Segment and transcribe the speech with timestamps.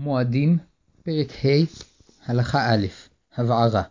[0.00, 0.58] מועדים,
[1.02, 1.64] פרק ה',
[2.26, 2.86] הלכה א',
[3.36, 3.82] הבערה.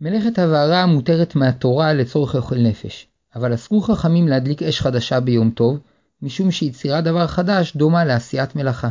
[0.00, 3.06] מלאכת הבערה מותרת מהתורה לצורך אוכל נפש,
[3.36, 5.78] אבל אסרו חכמים להדליק אש חדשה ביום טוב,
[6.22, 8.88] משום שיצירת דבר חדש דומה לעשיית מלאכה.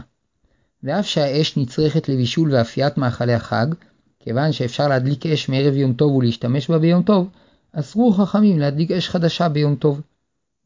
[0.83, 3.67] ואף שהאש נצרכת לבישול ואפיית מאכלי החג,
[4.19, 7.29] כיוון שאפשר להדליק אש מערב יום טוב ולהשתמש בה ביום טוב,
[7.71, 10.01] אסרו חכמים להדליק אש חדשה ביום טוב.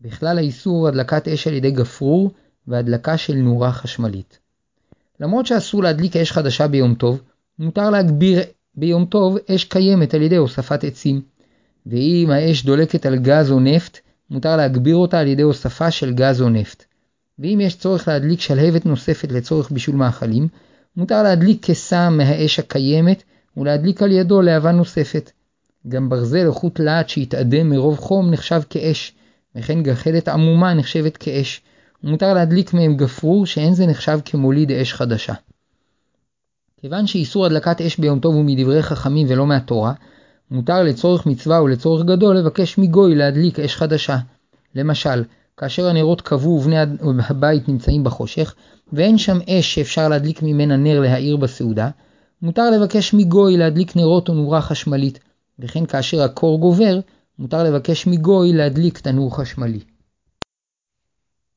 [0.02, 2.32] בכלל האיסור הדלקת אש על ידי גפרור
[2.68, 4.40] והדלקה של נורה חשמלית.
[5.20, 7.22] למרות שאסור להדליק אש חדשה ביום טוב,
[7.60, 8.40] מותר להגביר
[8.76, 11.22] ביום טוב אש קיימת על ידי הוספת עצים.
[11.86, 16.42] ואם האש דולקת על גז או נפט, מותר להגביר אותה על ידי הוספה של גז
[16.42, 16.84] או נפט.
[17.40, 20.48] ואם יש צורך להדליק שלהבת נוספת לצורך בישול מאכלים,
[20.98, 23.24] מותר להדליק קסם מהאש הקיימת
[23.58, 25.32] ולהדליק על ידו להבה נוספת.
[25.88, 29.14] גם ברזל או חוט להט שהתאדם מרוב חום נחשב כאש,
[29.56, 31.62] וכן גחלת עמומה נחשבת כאש,
[32.04, 35.34] ומותר להדליק מהם גפרור שאין זה נחשב כמוליד אש חדשה.
[36.82, 39.94] כיוון שאיסור הדלקת אש ביום טוב הוא מדברי חכמים ולא מהתורה,
[40.52, 44.18] מותר לצורך מצווה ולצורך גדול לבקש מגוי להדליק אש חדשה.
[44.76, 45.24] למשל,
[45.58, 46.76] כאשר הנרות כבו ובני
[47.30, 48.56] הבית נמצאים בחושך,
[48.94, 51.90] ואין שם אש שאפשר להדליק ממנה נר להאיר בסעודה,
[52.42, 55.20] מותר לבקש מגוי להדליק נרות או נורה חשמלית,
[55.60, 57.00] וכן כאשר הקור גובר,
[57.40, 59.80] מותר לבקש מגוי להדליק תנור חשמלי.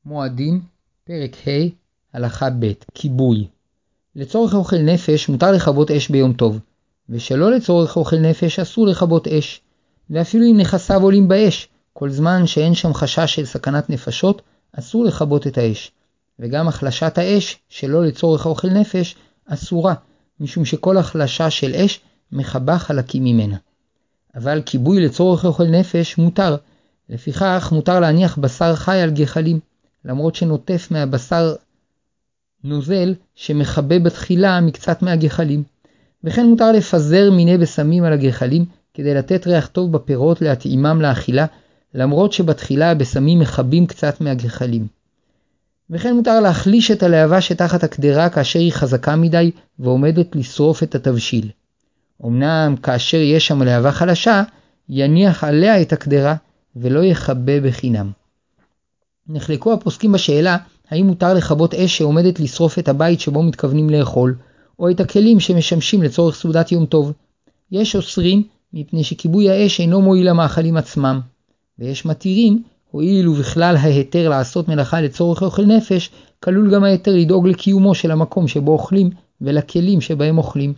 [0.05, 0.61] מועדים,
[1.03, 1.69] פרק ה',
[2.13, 3.47] הלכה ב', כיבוי.
[4.15, 6.59] לצורך אוכל נפש מותר לכבות אש ביום טוב,
[7.09, 9.61] ושלא לצורך אוכל נפש אסור לכבות אש,
[10.09, 15.47] ואפילו אם נכסיו עולים באש, כל זמן שאין שם חשש של סכנת נפשות, אסור לכבות
[15.47, 15.91] את האש.
[16.39, 19.93] וגם החלשת האש, שלא לצורך אוכל נפש, אסורה,
[20.39, 21.99] משום שכל החלשה של אש
[22.31, 23.57] מכבה חלקים ממנה.
[24.35, 26.55] אבל כיבוי לצורך אוכל נפש מותר,
[27.09, 29.59] לפיכך מותר להניח בשר חי על גחלים,
[30.05, 31.55] למרות שנוטף מהבשר
[32.63, 35.63] נוזל שמכבה בתחילה מקצת מהגחלים.
[36.23, 41.45] וכן מותר לפזר מיני בשמים על הגחלים כדי לתת ריח טוב בפירות להתאימם לאכילה,
[41.93, 44.87] למרות שבתחילה הבשמים מכבים קצת מהגחלים.
[45.89, 51.49] וכן מותר להחליש את הלהבה שתחת הקדרה כאשר היא חזקה מדי ועומדת לשרוף את התבשיל.
[52.25, 54.43] אמנם כאשר יש שם להבה חלשה,
[54.89, 56.35] יניח עליה את הקדרה
[56.75, 58.11] ולא יכבה בחינם.
[59.27, 60.57] נחלקו הפוסקים בשאלה
[60.89, 64.35] האם מותר לכבות אש שעומדת לשרוף את הבית שבו מתכוונים לאכול,
[64.79, 67.13] או את הכלים שמשמשים לצורך סעודת יום טוב.
[67.71, 71.19] יש אוסרים מפני שכיבוי האש אינו מועיל למאכלים עצמם,
[71.79, 77.95] ויש מתירים הואיל ובכלל ההיתר לעשות מלאכה לצורך אוכל נפש, כלול גם ההיתר לדאוג לקיומו
[77.95, 79.09] של המקום שבו אוכלים
[79.41, 80.73] ולכלים שבהם אוכלים.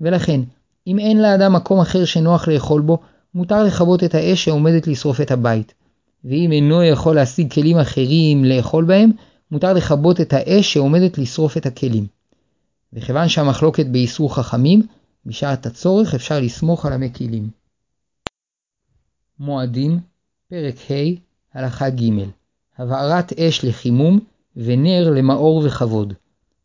[0.00, 0.40] ולכן,
[0.86, 2.98] אם אין לאדם מקום אחר שנוח לאכול בו,
[3.34, 5.74] מותר לכבות את האש שעומדת לשרוף את הבית.
[6.24, 9.10] ואם אינו יכול להשיג כלים אחרים לאכול בהם,
[9.50, 12.06] מותר לכבות את האש שעומדת לשרוף את הכלים.
[12.92, 14.82] וכיוון שהמחלוקת באיסור חכמים,
[15.26, 17.48] בשעת הצורך אפשר לסמוך על המקילים.
[19.38, 19.98] מועדים,
[20.48, 20.94] פרק ה',
[21.54, 22.10] הלכה ג'
[22.78, 24.20] הבערת אש לחימום
[24.56, 26.12] ונר למאור וכבוד.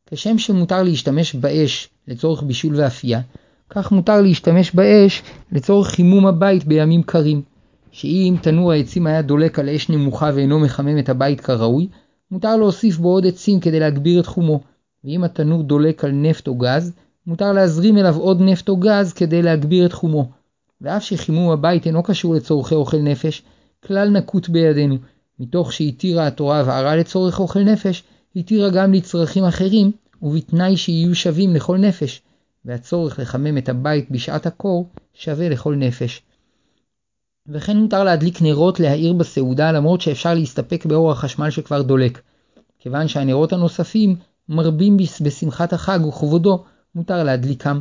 [0.05, 3.21] כשם שמותר להשתמש באש לצורך בישול ואפייה,
[3.69, 7.41] כך מותר להשתמש באש לצורך חימום הבית בימים קרים.
[7.91, 11.87] שאם תנור העצים היה דולק על אש נמוכה ואינו מחמם את הבית כראוי,
[12.31, 14.59] מותר להוסיף בו עוד עצים כדי להגביר את חומו,
[15.03, 16.93] ואם התנור דולק על נפט או גז,
[17.27, 20.29] מותר להזרים אליו עוד נפט או גז כדי להגביר את חומו.
[20.81, 23.43] ואף שחימום הבית אינו קשור לצורכי אוכל נפש,
[23.85, 24.97] כלל נקוט בידינו,
[25.39, 28.03] מתוך שהתירה התורה הבערה לצורך אוכל נפש,
[28.35, 32.21] התירה גם לצרכים אחרים, ובתנאי שיהיו שווים לכל נפש,
[32.65, 36.21] והצורך לחמם את הבית בשעת הקור שווה לכל נפש.
[37.49, 42.21] וכן מותר להדליק נרות להאיר בסעודה למרות שאפשר להסתפק באור החשמל שכבר דולק.
[42.79, 44.15] כיוון שהנרות הנוספים
[44.49, 46.63] מרבים בשמחת החג וכבודו,
[46.95, 47.79] מותר להדליקם.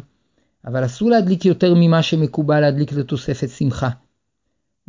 [0.67, 3.89] אבל אסור להדליק יותר ממה שמקובל להדליק לתוספת שמחה.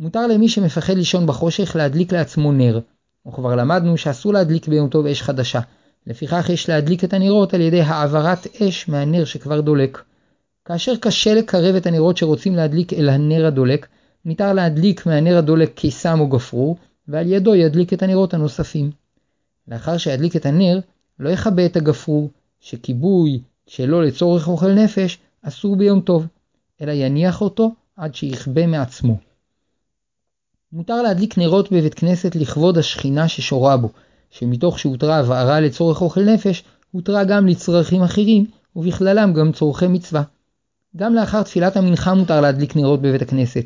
[0.00, 2.80] מותר למי שמפחד לישון בחושך להדליק לעצמו נר,
[3.28, 5.60] וכבר למדנו שאסור להדליק ביום טוב אש חדשה,
[6.06, 10.02] לפיכך יש להדליק את הנרות על ידי העברת אש מהנר שכבר דולק.
[10.64, 13.86] כאשר קשה לקרב את הנרות שרוצים להדליק אל הנר הדולק,
[14.24, 16.76] ניתן להדליק מהנר הדולק קיסם או גפרור,
[17.08, 18.90] ועל ידו ידליק את הנרות הנוספים.
[19.68, 20.80] לאחר שידליק את הנר,
[21.18, 22.30] לא יכבה את הגפרור,
[22.60, 26.26] שכיבוי שלא לצורך אוכל נפש אסור ביום טוב,
[26.80, 29.16] אלא יניח אותו עד שיכבה מעצמו.
[30.72, 33.90] מותר להדליק נרות בבית כנסת לכבוד השכינה ששורה בו,
[34.30, 38.46] שמתוך שהותרה הבערה לצורך אוכל נפש, הותרה גם לצרכים אחרים,
[38.76, 40.22] ובכללם גם צורכי מצווה.
[40.96, 43.64] גם לאחר תפילת המנחה מותר להדליק נרות בבית הכנסת,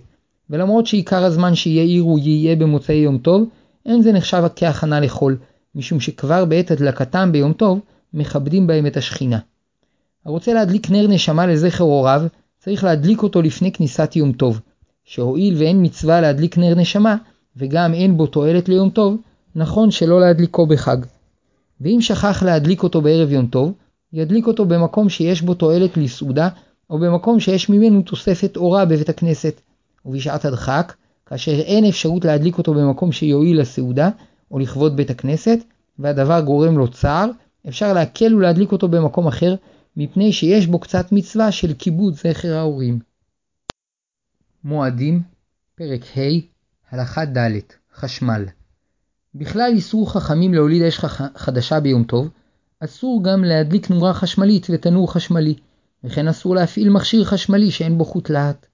[0.51, 3.49] ולמרות שעיקר הזמן שיאירו יהיה במוצאי יום טוב,
[3.87, 5.37] אין זה נחשב כהכנה לחול,
[5.75, 7.81] משום שכבר בעת הדלקתם ביום טוב,
[8.15, 9.39] מכבדים בהם את השכינה.
[10.25, 12.23] הרוצה להדליק נר נשמה לזכר הוריו,
[12.59, 14.61] צריך להדליק אותו לפני כניסת יום טוב,
[15.05, 17.17] שהואיל ואין מצווה להדליק נר נשמה,
[17.57, 19.17] וגם אין בו תועלת ליום טוב,
[19.57, 20.97] נכון שלא להדליקו בחג.
[21.81, 23.73] ואם שכח להדליק אותו בערב יום טוב,
[24.13, 26.49] ידליק אותו במקום שיש בו תועלת לסעודה,
[26.91, 29.61] או במקום שיש ממנו תוספת אורה בבית הכנסת.
[30.05, 30.95] ובשעת הדחק,
[31.27, 34.11] כאשר אין אפשרות להדליק אותו במקום שיועיל לסעודה,
[34.51, 35.59] או לכבוד בית הכנסת,
[35.99, 37.31] והדבר גורם לו צער,
[37.69, 39.55] אפשר להקל ולהדליק אותו במקום אחר,
[39.97, 42.99] מפני שיש בו קצת מצווה של כיבוד זכר ההורים.
[44.65, 45.23] מועדים,
[45.75, 46.21] פרק ה',
[46.91, 47.59] הלכה ד',
[47.95, 48.45] חשמל.
[49.35, 51.01] בכלל איסור חכמים להוליד אש
[51.37, 52.29] חדשה ביום טוב,
[52.81, 55.55] אסור גם להדליק נורה חשמלית ותנור חשמלי,
[56.05, 58.67] וכן אסור להפעיל מכשיר חשמלי שאין בו חוט להט.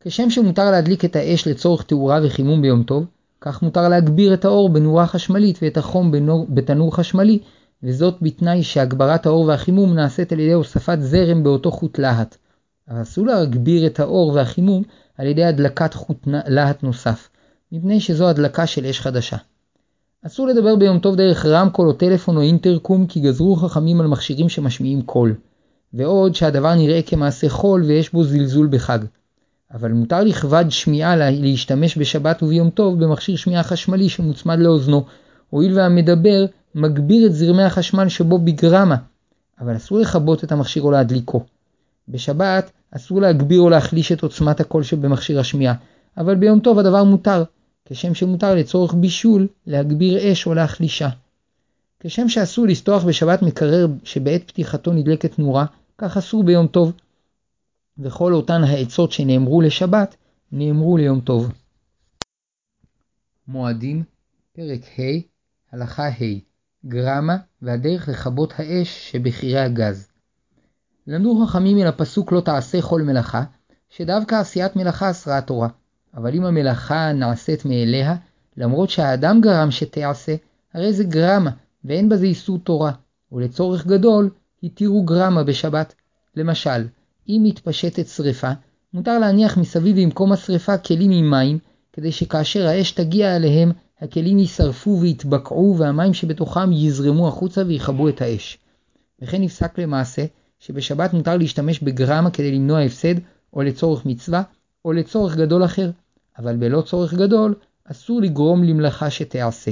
[0.00, 3.06] כשם שמותר להדליק את האש לצורך תאורה וחימום ביום טוב,
[3.40, 7.38] כך מותר להגביר את האור בנורה חשמלית ואת החום בנור, בתנור חשמלי,
[7.82, 12.36] וזאת בתנאי שהגברת האור והחימום נעשית על ידי הוספת זרם באותו חוט להט.
[12.88, 14.82] אבל אסור להגביר את האור והחימום
[15.18, 17.28] על ידי הדלקת חוט להט נוסף,
[17.72, 19.36] מפני שזו הדלקה של אש חדשה.
[20.26, 24.48] אסור לדבר ביום טוב דרך רמקול או טלפון או אינטרקום כי גזרו חכמים על מכשירים
[24.48, 25.34] שמשמיעים קול.
[25.94, 28.98] ועוד שהדבר נראה כמעשה חול ויש בו זלזול בחג.
[29.74, 35.04] אבל מותר לכבד שמיעה להשתמש בשבת וביום טוב במכשיר שמיעה חשמלי שמוצמד לאוזנו,
[35.50, 36.44] הואיל והמדבר
[36.74, 38.96] מגביר את זרמי החשמל שבו בגרמה,
[39.60, 41.44] אבל אסור לכבות את המכשיר או להדליקו.
[42.08, 45.74] בשבת אסור להגביר או להחליש את עוצמת הקול שבמכשיר השמיעה,
[46.18, 47.44] אבל ביום טוב הדבר מותר,
[47.84, 51.08] כשם שמותר לצורך בישול להגביר אש או להחלישה.
[52.00, 55.64] כשם שאסור לפתוח בשבת מקרר שבעת פתיחתו נדלקת נורה,
[55.98, 56.92] כך אסור ביום טוב.
[57.98, 60.16] וכל אותן העצות שנאמרו לשבת,
[60.52, 61.52] נאמרו ליום טוב.
[63.48, 64.02] מועדים,
[64.52, 65.20] פרק ה',
[65.72, 66.38] הלכה ה',
[66.86, 70.08] גרמה והדרך לכבות האש שבחירי הגז.
[71.06, 73.44] למדו חכמים מן הפסוק לא תעשה כל מלאכה,
[73.90, 75.68] שדווקא עשיית מלאכה אסרה התורה.
[76.14, 78.16] אבל אם המלאכה נעשית מאליה,
[78.56, 80.34] למרות שהאדם גרם שתעשה,
[80.74, 81.50] הרי זה גרמה,
[81.84, 82.92] ואין בזה איסור תורה,
[83.32, 84.30] ולצורך גדול,
[84.62, 85.94] התירו גרמה בשבת.
[86.36, 86.86] למשל,
[87.28, 88.50] אם מתפשטת שרפה,
[88.94, 91.58] מותר להניח מסביב במקום השרפה כלים עם מים,
[91.92, 98.58] כדי שכאשר האש תגיע אליהם, הכלים יישרפו ויתבקעו והמים שבתוכם יזרמו החוצה ויכבו את האש.
[99.22, 100.24] וכן נפסק למעשה
[100.58, 103.14] שבשבת מותר להשתמש בגרמה כדי למנוע הפסד,
[103.52, 104.42] או לצורך מצווה,
[104.84, 105.90] או לצורך גדול אחר,
[106.38, 107.54] אבל בלא צורך גדול,
[107.84, 109.70] אסור לגרום למלאכה שתיעשה.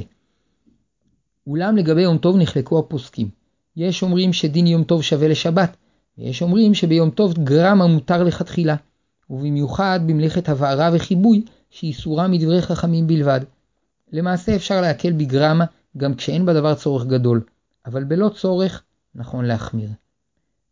[1.46, 3.28] אולם לגבי יום טוב נחלקו הפוסקים.
[3.76, 5.76] יש אומרים שדין יום טוב שווה לשבת,
[6.18, 8.76] ויש אומרים שביום טוב גרמה מותר לכתחילה,
[9.30, 13.40] ובמיוחד במלאכת הבערה וחיבוי, שאיסורה מדברי חכמים בלבד.
[14.12, 15.64] למעשה אפשר להקל בגרמה
[15.96, 17.40] גם כשאין בדבר צורך גדול,
[17.86, 18.82] אבל בלא צורך
[19.14, 19.88] נכון להחמיר.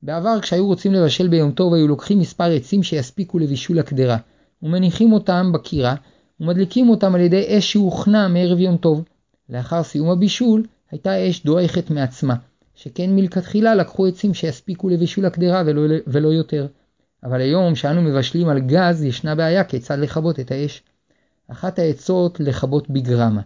[0.03, 4.17] בעבר כשהיו רוצים לבשל ביום טוב היו לוקחים מספר עצים שיספיקו לבישול הקדרה,
[4.63, 5.95] ומניחים אותם בקירה,
[6.41, 9.05] ומדליקים אותם על ידי אש שהוכנה מערב יום טוב.
[9.49, 12.35] לאחר סיום הבישול, הייתה אש דועכת מעצמה,
[12.75, 16.67] שכן מלכתחילה לקחו עצים שיספיקו לבישול הקדרה ולא, ולא יותר.
[17.25, 20.83] אבל היום שאנו מבשלים על גז, ישנה בעיה כיצד לכבות את האש.
[21.49, 23.41] אחת העצות לכבות בגרמה.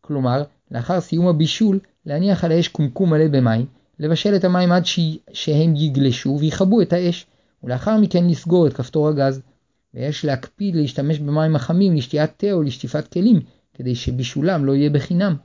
[0.00, 3.66] כלומר, לאחר סיום הבישול, להניח על האש קומקום מלא במים,
[3.98, 5.00] לבשל את המים עד ש...
[5.32, 7.26] שהם יגלשו ויכבו את האש,
[7.62, 9.40] ולאחר מכן לסגור את כפתור הגז.
[9.94, 13.40] ויש להקפיד להשתמש במים החמים לשתיית תה או לשטיפת כלים,
[13.74, 15.36] כדי שבישולם לא יהיה בחינם.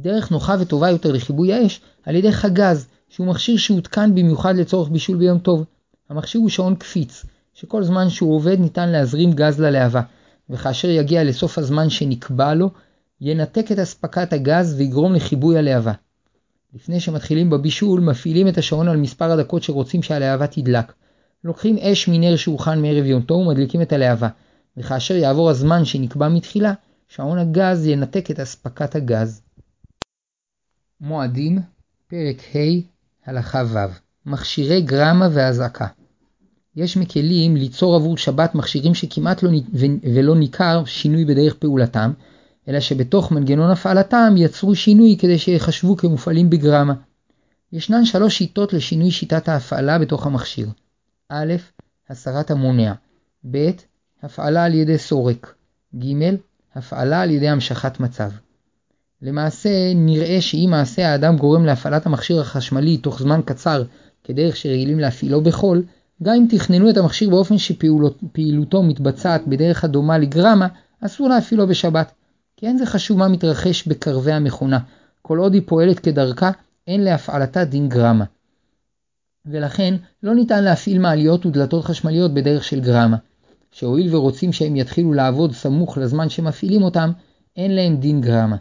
[0.00, 5.16] דרך נוחה וטובה יותר לכיבוי האש על ידי חגז, שהוא מכשיר שהותקן במיוחד לצורך בישול
[5.16, 5.64] ביום טוב.
[6.10, 10.00] המכשיר הוא שעון קפיץ, שכל זמן שהוא עובד ניתן להזרים גז ללהבה,
[10.50, 12.70] וכאשר יגיע לסוף הזמן שנקבע לו,
[13.20, 15.92] ינתק את אספקת הגז ויגרום לכיבוי הלהבה.
[16.74, 20.92] לפני שמתחילים בבישול, מפעילים את השעון על מספר הדקות שרוצים שהלהבה תדלק.
[21.44, 24.28] לוקחים אש מנר שהוכן מערב יום טוב ומדליקים את הלהבה,
[24.76, 26.72] וכאשר יעבור הזמן שנקבע מתחילה,
[27.08, 29.42] שעון הגז ינתק את אספקת הגז.
[31.00, 31.58] מועדים,
[32.08, 32.80] פרק ה',
[33.26, 33.78] הלכה ו'
[34.26, 35.86] מכשירי גרמה ואזעקה
[36.76, 39.50] יש מקלים ליצור עבור שבת מכשירים שכמעט לא
[40.14, 42.12] ולא ניכר שינוי בדרך פעולתם,
[42.68, 46.94] אלא שבתוך מנגנון הפעלתם יצרו שינוי כדי שיחשבו כמופעלים בגרמה.
[47.72, 50.68] ישנן שלוש שיטות לשינוי שיטת ההפעלה בתוך המכשיר.
[51.28, 51.54] א',
[52.08, 52.92] הסרת המונע,
[53.50, 53.70] ב',
[54.22, 55.54] הפעלה על ידי סורק,
[55.96, 56.34] ג',
[56.74, 58.30] הפעלה על ידי המשכת מצב.
[59.22, 63.82] למעשה נראה שאם מעשה האדם גורם להפעלת המכשיר החשמלי תוך זמן קצר
[64.24, 65.82] כדרך שרגילים להפעילו בחול,
[66.22, 70.68] גם אם תכננו את המכשיר באופן שפעילותו מתבצעת בדרך הדומה לגרמה,
[71.00, 72.12] אסור להפעילו בשבת.
[72.56, 74.78] כי אין זה חשוב מה מתרחש בקרבי המכונה,
[75.22, 76.50] כל עוד היא פועלת כדרכה,
[76.86, 78.24] אין להפעלתה דין גרמה.
[79.46, 83.16] ולכן לא ניתן להפעיל מעליות ודלתות חשמליות בדרך של גרמה,
[83.72, 87.10] שהואיל ורוצים שהם יתחילו לעבוד סמוך לזמן שמפעילים אותם,
[87.56, 88.56] אין להם דין גרמה.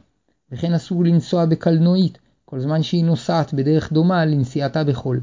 [0.52, 5.20] וכן אסור לנסוע בקלנועית, כל זמן שהיא נוסעת בדרך דומה לנסיעתה בחול.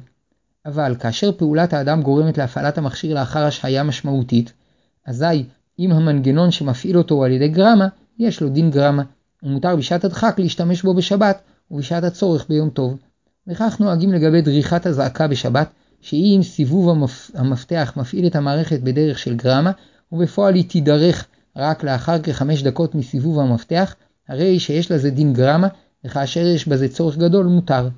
[0.66, 4.52] אבל כאשר פעולת האדם גורמת להפעלת המכשיר לאחר השהיה משמעותית,
[5.06, 5.44] אזי
[5.78, 9.02] אם המנגנון שמפעיל אותו הוא על ידי גרמה, יש לו דין גרמה,
[9.42, 11.40] ומותר בשעת הדחק להשתמש בו בשבת
[11.70, 12.98] ובשעת הצורך ביום טוב.
[13.46, 15.68] וכך נוהגים לגבי דריכת הזעקה בשבת,
[16.00, 17.30] שהיא עם סיבוב המפ...
[17.34, 19.70] המפתח מפעיל את המערכת בדרך של גרמה,
[20.12, 23.94] ובפועל היא תידרך רק לאחר כחמש דקות מסיבוב המפתח,
[24.28, 25.68] הרי שיש לזה דין גרמה,
[26.04, 27.88] וכאשר יש בזה צורך גדול מותר.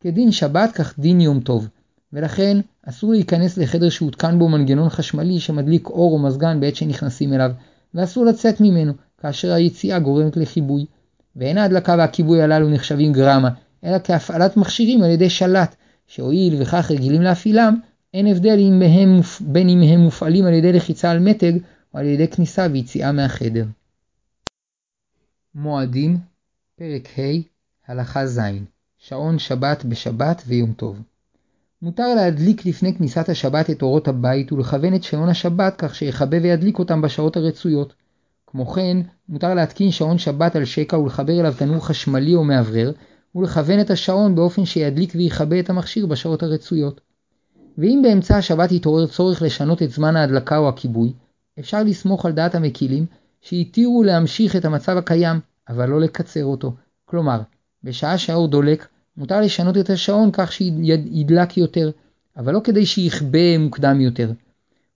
[0.00, 1.68] כדין שבת כך דין יום טוב,
[2.12, 7.50] ולכן אסור להיכנס לחדר שהותקן בו מנגנון חשמלי שמדליק אור או מזגן בעת שנכנסים אליו,
[7.94, 10.86] ואסור לצאת ממנו, כאשר היציאה גורמת לחיבוי.
[11.36, 13.50] ואין ההדלקה והכיבוי הללו נחשבים גרמה,
[13.84, 15.74] אלא כהפעלת מכשירים על ידי שלט,
[16.06, 17.76] שהואיל וכך רגילים להפעילם,
[18.14, 21.52] אין הבדל אם מהם, בין אם הם מופעלים על ידי לחיצה על מתג
[21.94, 23.64] או על ידי כניסה ויציאה מהחדר.
[25.54, 26.18] מועדים
[26.78, 27.22] פרק ה'
[27.86, 28.40] הלכה ז'
[28.98, 31.02] שעון שבת בשבת ויום טוב
[31.82, 36.78] מותר להדליק לפני כניסת השבת את אורות הבית ולכוון את שעון השבת כך שיכבה וידליק
[36.78, 37.94] אותם בשעות הרצויות.
[38.46, 38.96] כמו כן,
[39.28, 42.92] מותר להתקין שעון שבת על שקע ולחבר אליו תנור חשמלי או מאוורר,
[43.34, 47.00] ולכוון את השעון באופן שידליק ויכבה את המכשיר בשעות הרצויות.
[47.78, 51.12] ואם באמצע השבת יתעורר צורך לשנות את זמן ההדלקה או הכיבוי,
[51.58, 53.06] אפשר לסמוך על דעת המקילים
[53.42, 56.74] שהתירו להמשיך את המצב הקיים, אבל לא לקצר אותו.
[57.04, 57.40] כלומר,
[57.84, 61.90] בשעה שהאור דולק, מותר לשנות את השעון כך שידלק יותר,
[62.36, 64.32] אבל לא כדי שיכבה מוקדם יותר.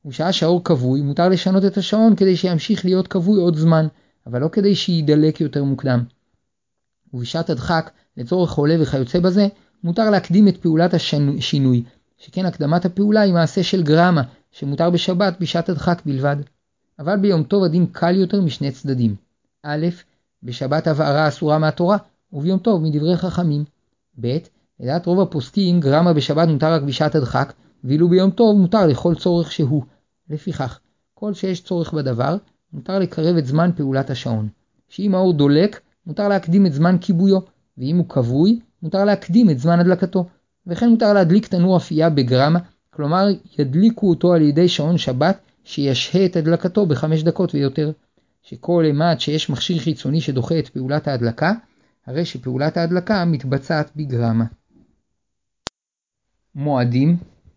[0.04, 3.86] ובשעה שהאור כבוי, מותר לשנות את השעון כדי שימשיך להיות כבוי עוד זמן,
[4.26, 6.04] אבל לא כדי שידלק יותר מוקדם.
[7.14, 9.46] ובשעת הדחק, לצורך חולה וכיוצא בזה,
[9.84, 11.82] מותר להקדים את פעולת השינוי,
[12.18, 14.22] שכן הקדמת הפעולה היא מעשה של גרמה,
[14.52, 16.36] שמותר בשבת בשעת הדחק בלבד.
[16.98, 19.14] אבל ביום טוב הדין קל יותר משני צדדים.
[19.62, 19.86] א',
[20.42, 21.96] בשבת הבערה אסורה מהתורה,
[22.32, 23.64] וביום טוב מדברי חכמים.
[24.20, 24.38] ב.
[24.80, 27.52] לדעת רוב הפוסקים גרמה בשבת מותר רק בשעת הדחק,
[27.84, 29.82] ואילו ביום טוב מותר לכל צורך שהוא.
[30.30, 30.78] לפיכך,
[31.14, 32.36] כל שיש צורך בדבר,
[32.72, 34.48] מותר לקרב את זמן פעולת השעון.
[34.88, 37.38] שאם האור דולק, מותר להקדים את זמן כיבויו,
[37.78, 40.26] ואם הוא כבוי, מותר להקדים את זמן הדלקתו.
[40.66, 42.58] וכן מותר להדליק תנור אפייה בגרמה,
[42.90, 43.26] כלומר
[43.58, 47.92] ידליקו אותו על ידי שעון שבת שישהה את הדלקתו בחמש דקות ויותר.
[48.42, 51.52] שכל אימת שיש מכשיר חיצוני שדוחה את פעולת ההדלקה,
[52.06, 54.44] הרי שפעולת ההדלקה מתבצעת בגרמה.
[56.54, 57.16] מועדים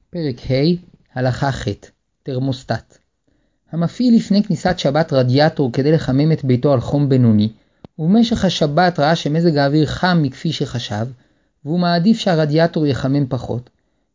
[0.09, 0.75] פרק ה'
[1.13, 1.67] הלכה ח'
[2.23, 2.97] תרמוסטט
[3.71, 7.49] המפעיל לפני כניסת שבת רדיאטור כדי לחמם את ביתו על חום בינוני,
[7.99, 11.07] ובמשך השבת ראה שמזג האוויר חם מכפי שחשב,
[11.65, 13.69] והוא מעדיף שהרדיאטור יחמם פחות,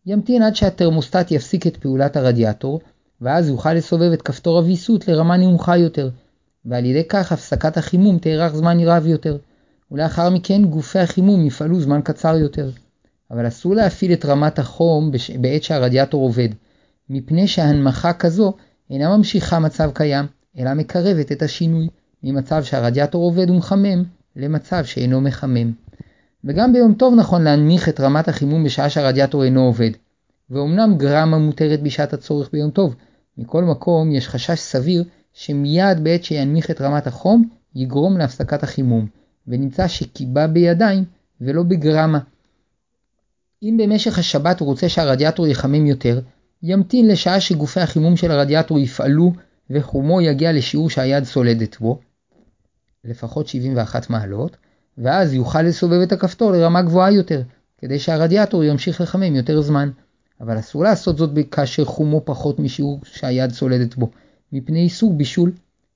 [0.06, 2.80] ימתין עד שהתרמוסטט יפסיק את פעולת הרדיאטור,
[3.24, 6.10] ואז יוכל לסובב את כפתור הוויסות לרמה נמוכה יותר,
[6.64, 9.36] ועל ידי כך הפסקת החימום תארך זמן רב יותר,
[9.90, 12.70] ולאחר מכן גופי החימום יפעלו זמן קצר יותר.
[13.30, 15.30] אבל אסור להפעיל את רמת החום בש...
[15.30, 16.48] בעת שהרדיאטור עובד,
[17.10, 18.52] מפני שהנמכה כזו
[18.90, 20.26] אינה ממשיכה מצב קיים,
[20.58, 21.88] אלא מקרבת את השינוי
[22.22, 24.04] ממצב שהרדיאטור עובד ומחמם
[24.36, 25.72] למצב שאינו מחמם.
[26.44, 29.90] וגם ביום טוב נכון להנמיך את רמת החימום בשעה שהרדיאטור אינו עובד.
[30.50, 32.94] ואומנם גרמה מותרת בשעת הצורך ביום טוב,
[33.38, 39.06] מכל מקום יש חשש סביר שמיד בעת שינמיך את רמת החום יגרום להפסקת החימום,
[39.48, 41.04] ונמצא שקיבה בידיים
[41.40, 42.18] ולא בגרמה.
[43.62, 46.20] אם במשך השבת הוא רוצה שהרדיאטור יחמם יותר,
[46.62, 49.32] ימתין לשעה שגופי החימום של הרדיאטור יפעלו
[49.70, 52.00] וחומו יגיע לשיעור שהיד סולדת בו,
[53.04, 54.56] לפחות 71 מעלות,
[54.98, 57.42] ואז יוכל לסובב את הכפתור לרמה גבוהה יותר,
[57.78, 59.90] כדי שהרדיאטור ימשיך לחמם יותר זמן.
[60.40, 64.10] אבל אסור לעשות זאת כאשר חומו פחות משיעור שהיד סולדת בו,
[64.52, 65.52] מפני איסור בישול,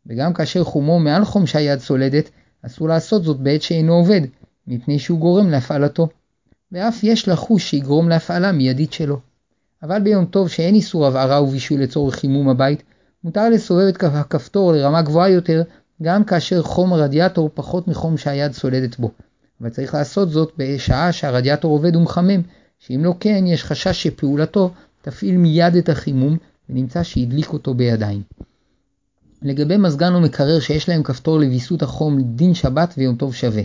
[0.07, 2.31] וגם כאשר חומו מעל חום שהיד סולדת,
[2.67, 4.21] אסור לעשות זאת בעת שאינו עובד,
[4.67, 6.09] מפני שהוא גורם להפעלתו.
[6.73, 9.21] ואף יש לחוש שיגרום להפעלה מיידית שלו.
[9.83, 12.83] אבל ביום טוב שאין איסור הבערה ובישול לצורך חימום הבית,
[13.25, 15.63] מותר לסובב את הכפתור לרמה גבוהה יותר,
[16.03, 19.11] גם כאשר חום הרדיאטור פחות מחום שהיד סולדת בו.
[19.61, 22.43] אבל צריך לעשות זאת בשעה שהרדיאטור עובד ומחמם,
[22.79, 24.71] שאם לא כן יש חשש שפעולתו
[25.03, 26.37] תפעיל מיד את החימום,
[26.69, 28.23] ונמצא שהדליק אותו בידיים.
[29.43, 33.63] לגבי מזגן או מקרר שיש להם כפתור לוויסות החום דין שבת ויום טוב שווה.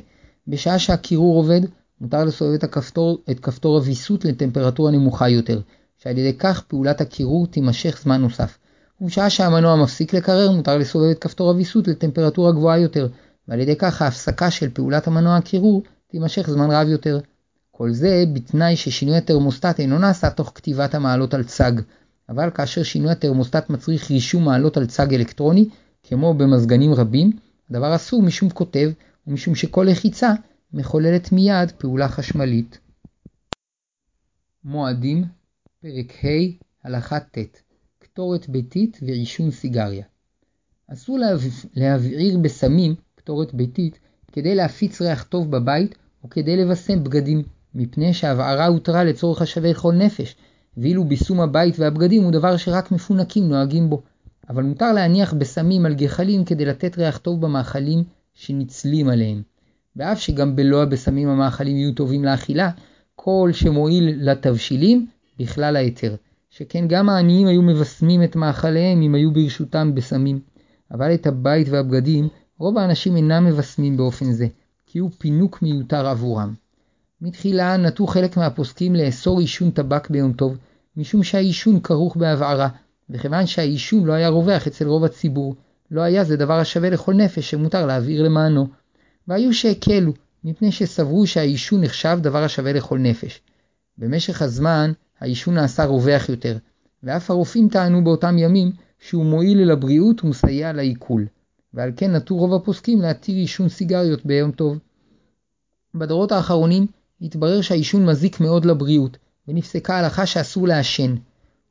[0.48, 1.62] בשעה שהקירור עובד,
[2.02, 5.62] מותר לסובב את, הכפתור, את כפתור הוויסות לטמפרטורה נמוכה יותר,
[5.98, 8.58] שעל ידי כך פעולת הקירור תימשך זמן נוסף.
[9.02, 13.08] ובשעה שהמנוע מפסיק לקרר, מותר לסובב את כפתור הוויסות לטמפרטורה גבוהה יותר,
[13.48, 17.20] ועל ידי כך ההפסקה של פעולת המנוע הקירור תימשך זמן רב יותר.
[17.78, 21.72] כל זה בתנאי ששינוי התרמוסטט אינו נעשה תוך כתיבת המעלות על צג,
[22.30, 25.70] אבל כאשר שינוי התרמוסטט מצריך רישום מעלות על צג אלקטרוני,
[26.04, 27.32] כמו במזגנים רבים,
[27.70, 28.92] הדבר אסור משום כותב
[29.28, 30.34] ומשום שכל לחיצה
[30.74, 32.80] מחוללת מיד פעולה חשמלית.
[34.64, 35.26] מועדים
[35.82, 37.38] פרק ה' הלכה ט'
[38.00, 40.06] קטורת ביתית ועישון סיגריה.
[40.88, 41.20] אסור
[41.76, 44.00] להבעיר בסמים קטורת ביתית
[44.32, 47.44] כדי להפיץ ריח טוב בבית או כדי לבשם בגדים,
[47.76, 50.36] מפני שהבערה הותרה לצורך השווה לכל נפש,
[50.78, 54.02] ואילו ביסום הבית והבגדים הוא דבר שרק מפונקים נוהגים בו.
[54.50, 58.04] אבל מותר להניח בסמים על גחלים כדי לתת ריח טוב במאכלים
[58.34, 59.42] שנצלים עליהם.
[59.96, 62.70] ואף שגם בלא הבשמים המאכלים יהיו טובים לאכילה,
[63.16, 65.08] כל שמועיל לתבשילים
[65.40, 66.16] בכלל ההיתר.
[66.50, 70.40] שכן גם העניים היו מבשמים את מאכליהם אם היו ברשותם בשמים.
[70.92, 72.28] אבל את הבית והבגדים
[72.58, 74.48] רוב האנשים אינם מבשמים באופן זה,
[74.86, 76.54] כי הוא פינוק מיותר עבורם.
[77.24, 80.58] מתחילה נטו חלק מהפוסקים לאסור עישון טבק ביום טוב,
[80.98, 82.70] משום שהעישון כרוך בהבערה,
[83.10, 85.56] וכיוון שהעישון לא היה רווח אצל רוב הציבור,
[85.92, 88.68] לא היה זה דבר השווה לכל נפש שמותר להעביר למענו.
[89.28, 90.14] והיו שהקלו,
[90.44, 93.42] מפני שסברו שהעישון נחשב דבר השווה לכל נפש.
[93.98, 96.58] במשך הזמן העישון נעשה רווח יותר,
[97.04, 101.26] ואף הרופאים טענו באותם ימים שהוא מועיל לבריאות ומסייע לעיכול,
[101.74, 104.80] ועל כן נטו רוב הפוסקים להתיר עישון סיגריות ביום טוב.
[105.96, 106.88] בדורות האחרונים
[107.24, 111.16] התברר שהעישון מזיק מאוד לבריאות, ונפסקה הלכה שאסור לעשן,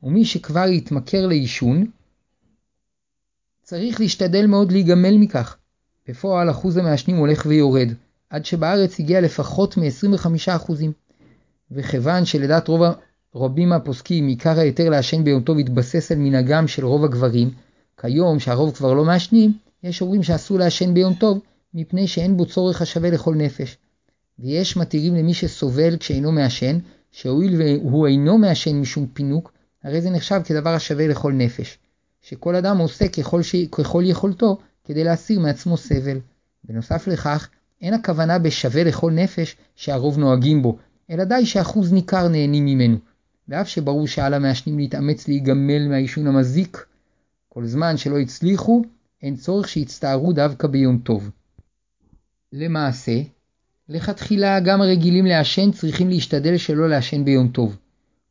[0.02, 1.86] ומי שכבר יתמכר לעישון,
[3.62, 5.56] צריך להשתדל מאוד להיגמל מכך.
[6.08, 7.88] בפועל אחוז המעשנים הולך ויורד,
[8.30, 10.72] עד שבארץ הגיע לפחות מ-25%.
[11.70, 12.82] וכיוון שלדעת רוב
[13.34, 17.50] רבים מהפוסקים עיקר ההיתר לעשן ביום טוב התבסס על מנהגם של רוב הגברים,
[18.00, 21.40] כיום שהרוב כבר לא מעשנים, יש אומרים שאסור לעשן ביום טוב,
[21.74, 23.76] מפני שאין בו צורך השווה לכל נפש.
[24.38, 26.78] ויש מתירים למי שסובל כשאינו מעשן,
[27.12, 29.52] שהואיל והוא אינו מעשן משום פינוק,
[29.84, 31.78] הרי זה נחשב כדבר השווה לכל נפש.
[32.22, 33.56] שכל אדם עושה ככל, ש...
[33.72, 36.18] ככל יכולתו כדי להסיר מעצמו סבל.
[36.64, 37.48] בנוסף לכך,
[37.80, 40.78] אין הכוונה בשווה לכל נפש שהרוב נוהגים בו,
[41.10, 42.96] אלא די שאחוז ניכר נהנים ממנו.
[43.48, 46.86] ואף שברור שעל המעשנים להתאמץ להיגמל מהעישון המזיק,
[47.48, 48.82] כל זמן שלא הצליחו,
[49.22, 51.30] אין צורך שיצטערו דווקא ביום טוב.
[52.52, 53.20] למעשה,
[53.88, 57.76] לכתחילה גם הרגילים לעשן צריכים להשתדל שלא לעשן ביום טוב,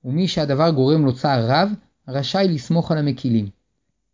[0.05, 1.69] ומי שהדבר גורם לו צער רב,
[2.07, 3.49] רשאי לסמוך על המקילים.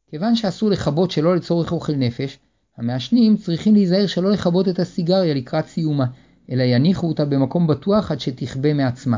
[0.09, 2.37] כיוון שאסור לכבות שלא לצורך אוכל נפש,
[2.77, 6.05] המעשנים צריכים להיזהר שלא לכבות את הסיגריה לקראת סיומה,
[6.51, 9.17] אלא יניחו אותה במקום בטוח עד שתכבה מעצמה.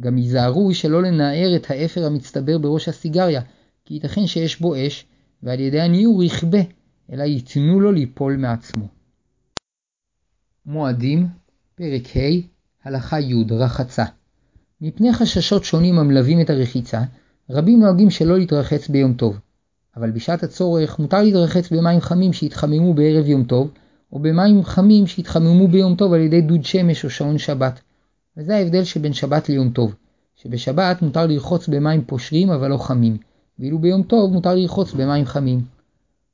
[0.00, 3.40] גם ייזהרו שלא לנער את האפר המצטבר בראש הסיגריה,
[3.84, 5.06] כי ייתכן שיש בו אש,
[5.42, 6.58] ועל ידי הניעור יכבה,
[7.12, 8.97] אלא ייתנו לו ליפול מעצמו.
[10.70, 11.26] מועדים,
[11.74, 12.20] פרק ה',
[12.84, 14.04] הלכה י', רחצה.
[14.80, 17.02] מפני חששות שונים המלווים את הרחיצה,
[17.50, 19.38] רבים נוהגים שלא להתרחץ ביום טוב.
[19.96, 23.70] אבל בשעת הצורך מותר להתרחץ במים חמים שהתחממו בערב יום טוב,
[24.12, 27.80] או במים חמים שהתחממו ביום טוב על ידי דוד שמש או שעון שבת.
[28.36, 29.94] וזה ההבדל שבין שבת ליום טוב,
[30.36, 33.16] שבשבת מותר לרחוץ במים פושרים אבל לא חמים,
[33.58, 35.60] ואילו ביום טוב מותר לרחוץ במים חמים.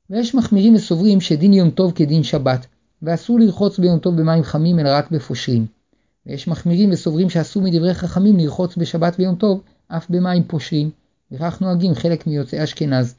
[0.09, 2.67] ויש מחמירים וסוברים שדין יום טוב כדין שבת,
[3.05, 5.65] ואסור לרחוץ ביום טוב במים חמים אלא רק בפושרים.
[6.25, 10.89] ויש מחמירים וסוברים שאסור מדברי חכמים לרחוץ בשבת ביום טוב אף במים פושרים,
[11.31, 13.15] וכך נוהגים חלק מיוצאי אשכנז.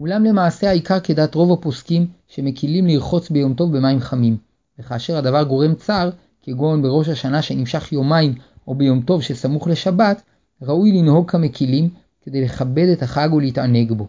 [0.00, 4.36] אולם למעשה העיקר כדעת רוב הפוסקים שמקילים לרחוץ ביום טוב במים חמים,
[4.78, 6.10] וכאשר הדבר גורם צער,
[6.42, 8.34] כגון בראש השנה שנמשך יומיים
[8.68, 10.22] או ביום טוב שסמוך לשבת,
[10.62, 11.88] ראוי לנהוג כמקילים
[12.22, 14.08] כדי לכבד את החג ולהתענג בו.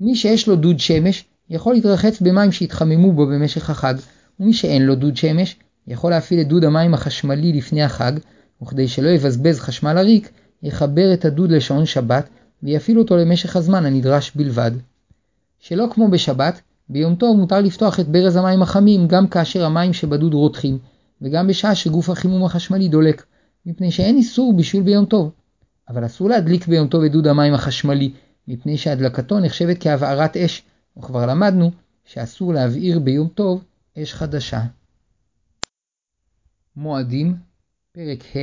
[0.00, 3.94] מי שיש לו דוד שמש יכול להתרחץ במים שהתחממו בו במשך החג,
[4.40, 8.12] ומי שאין לו דוד שמש יכול להפעיל את דוד המים החשמלי לפני החג,
[8.62, 10.30] וכדי שלא יבזבז חשמל עריק,
[10.62, 12.28] יחבר את הדוד לשעון שבת
[12.62, 14.70] ויפעיל אותו למשך הזמן הנדרש בלבד.
[15.58, 20.34] שלא כמו בשבת, ביום טוב מותר לפתוח את ברז המים החמים גם כאשר המים שבדוד
[20.34, 20.78] רותחים,
[21.22, 23.24] וגם בשעה שגוף החימום החשמלי דולק,
[23.66, 25.30] מפני שאין איסור בישול ביום טוב.
[25.88, 28.10] אבל אסור להדליק ביום טוב את דוד המים החשמלי,
[28.48, 30.62] מפני שהדלקתו נחשבת כהבערת אש,
[30.98, 31.70] וכבר למדנו
[32.04, 33.64] שאסור להבעיר ביום טוב
[33.98, 34.62] אש חדשה.
[36.76, 37.36] מועדים,
[37.92, 38.38] פרק ה',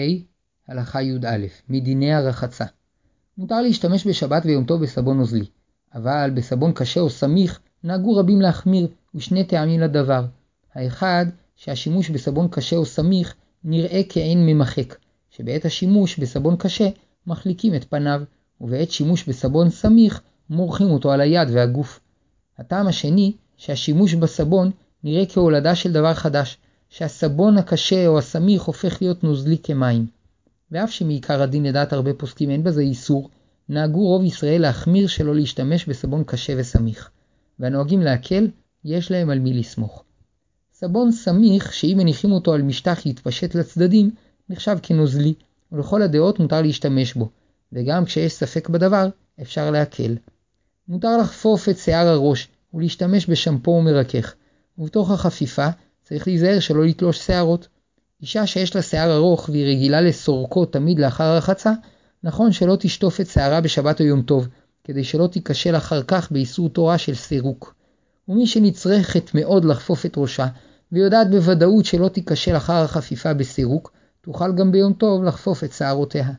[0.67, 2.65] הלכה י"א, מדיני הרחצה.
[3.37, 5.45] מותר להשתמש בשבת ויום טוב בסבון נוזלי.
[5.93, 10.25] אבל בסבון קשה או סמיך נהגו רבים להחמיר, ושני טעמים לדבר.
[10.73, 14.95] האחד, שהשימוש בסבון קשה או סמיך נראה כעין ממחק,
[15.29, 16.89] שבעת השימוש בסבון קשה
[17.27, 18.21] מחליקים את פניו,
[18.61, 22.00] ובעת שימוש בסבון סמיך מורחים אותו על היד והגוף.
[22.61, 24.71] הטעם השני, שהשימוש בסבון
[25.03, 26.57] נראה כהולדה של דבר חדש,
[26.89, 30.05] שהסבון הקשה או הסמיך הופך להיות נוזלי כמים.
[30.71, 33.29] ואף שמעיקר הדין לדעת הרבה פוסקים אין בזה איסור,
[33.69, 37.09] נהגו רוב ישראל להחמיר שלא להשתמש בסבון קשה וסמיך,
[37.59, 38.47] והנוהגים להקל,
[38.85, 40.03] יש להם על מי לסמוך.
[40.73, 44.11] סבון סמיך, שאם מניחים אותו על משטח יתפשט לצדדים,
[44.49, 45.33] נחשב כנוזלי,
[45.71, 47.29] ולכל הדעות מותר להשתמש בו,
[47.73, 49.09] וגם כשיש ספק בדבר,
[49.41, 50.15] אפשר להקל.
[50.87, 54.33] מותר לחפוף את שיער הראש ולהשתמש בשמפו ומרכך,
[54.77, 55.67] ובתוך החפיפה
[56.03, 57.67] צריך להיזהר שלא לתלוש שערות.
[58.21, 61.71] אישה שיש לה שיער ארוך והיא רגילה לסורקו תמיד לאחר הרחצה,
[62.23, 64.47] נכון שלא תשטוף את שערה בשבת או יום טוב,
[64.83, 67.75] כדי שלא תיכשל אחר כך באיסור תורה של סירוק.
[68.27, 70.47] ומי שנצרכת מאוד לחפוף את ראשה,
[70.91, 73.91] ויודעת בוודאות שלא תיכשל אחר החפיפה בסירוק,
[74.21, 76.29] תוכל גם ביום טוב לחפוף את שערותיה.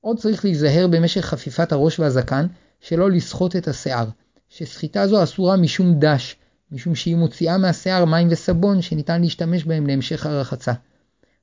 [0.00, 2.46] עוד צריך להיזהר במשך חפיפת הראש והזקן,
[2.80, 4.06] שלא לסחוט את השיער,
[4.48, 6.36] שסחיטה זו אסורה משום דש,
[6.72, 10.72] משום שהיא מוציאה מהשיער מים וסבון שניתן להשתמש בהם להמשך הרחצה.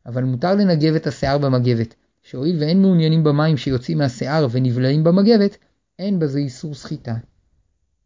[0.06, 5.58] אבל מותר לנגב את השיער במגבת, שהואיל ואין מעוניינים במים שיוצאים מהשיער ונבלעים במגבת,
[6.00, 7.16] אין בזה איסור סחיטה.